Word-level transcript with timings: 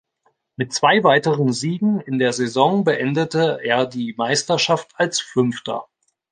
Mit 0.55 0.73
zwei 0.73 1.03
weiteren 1.03 1.53
Siegen 1.53 1.99
in 2.01 2.17
der 2.17 2.33
Saison 2.33 2.83
beendete 2.83 3.59
er 3.61 3.85
die 3.85 4.15
Meisterschaft 4.17 4.89
als 4.97 5.19
Fünfter. 5.21 5.89